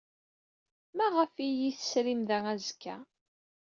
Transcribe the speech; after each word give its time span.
Maɣef 0.97 1.33
ay 1.37 1.45
iyi-tesrim 1.53 2.21
da 2.29 2.37
azekka? 2.53 2.95